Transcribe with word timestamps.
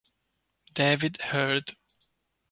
David 0.73 1.21
Herd 1.29 1.77